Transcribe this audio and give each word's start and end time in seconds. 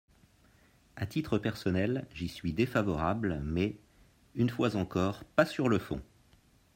À 0.95 1.05
titre 1.05 1.37
personnel, 1.37 2.07
j’y 2.15 2.27
suis 2.27 2.53
défavorable 2.53 3.39
mais, 3.43 3.77
une 4.33 4.49
fois 4.49 4.75
encore, 4.75 5.23
pas 5.35 5.45
sur 5.45 5.69
le 5.69 5.77
fond. 5.77 6.01